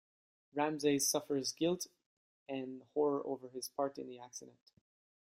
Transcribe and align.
Ramsay 0.55 0.97
suffers 0.97 1.51
guilt 1.51 1.85
and 2.49 2.81
horror 2.95 3.21
over 3.23 3.49
his 3.49 3.67
part 3.69 3.99
in 3.99 4.07
the 4.07 4.17
accident. 4.17 4.71